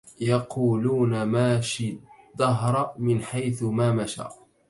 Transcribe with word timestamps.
يقولون 0.21 1.23
ماش 1.23 1.83
الدهر 2.33 2.93
من 2.97 3.23
حيث 3.23 3.63
ما 3.63 3.91
مشى 3.91 4.23